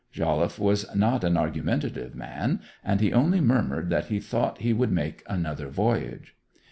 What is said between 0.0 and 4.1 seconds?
Jolliffe was not an argumentative man, and he only murmured that